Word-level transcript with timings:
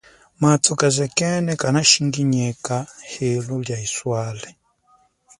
Mathu 0.41 0.71
kazekene 0.81 1.51
kanashinginyeka 1.61 2.75
helu 3.11 3.55
lia 3.65 3.79
iswale. 3.87 4.49